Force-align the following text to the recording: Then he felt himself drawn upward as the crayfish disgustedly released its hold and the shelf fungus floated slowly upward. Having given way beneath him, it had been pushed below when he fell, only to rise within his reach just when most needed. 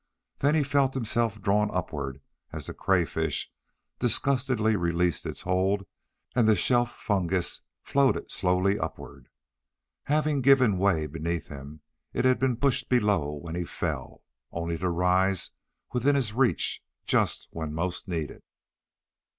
Then 0.39 0.55
he 0.55 0.63
felt 0.63 0.95
himself 0.95 1.39
drawn 1.39 1.69
upward 1.71 2.21
as 2.51 2.65
the 2.65 2.73
crayfish 2.73 3.51
disgustedly 3.99 4.75
released 4.75 5.27
its 5.27 5.41
hold 5.41 5.85
and 6.35 6.47
the 6.47 6.55
shelf 6.55 6.91
fungus 6.97 7.61
floated 7.83 8.31
slowly 8.31 8.79
upward. 8.79 9.29
Having 10.05 10.41
given 10.41 10.79
way 10.79 11.05
beneath 11.05 11.49
him, 11.49 11.81
it 12.13 12.25
had 12.25 12.39
been 12.39 12.57
pushed 12.57 12.89
below 12.89 13.35
when 13.35 13.53
he 13.53 13.63
fell, 13.63 14.23
only 14.51 14.75
to 14.75 14.89
rise 14.89 15.51
within 15.93 16.15
his 16.15 16.33
reach 16.33 16.83
just 17.05 17.47
when 17.51 17.71
most 17.71 18.07
needed. 18.07 18.41